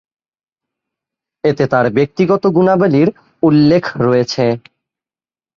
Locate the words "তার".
1.67-1.85